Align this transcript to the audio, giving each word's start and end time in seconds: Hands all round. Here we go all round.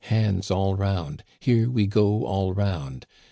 Hands 0.05 0.49
all 0.49 0.73
round. 0.75 1.23
Here 1.39 1.69
we 1.69 1.85
go 1.85 2.25
all 2.25 2.55
round. 2.55 3.05